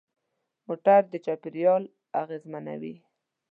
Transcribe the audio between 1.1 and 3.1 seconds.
د چاپېریال اغېزمنوي.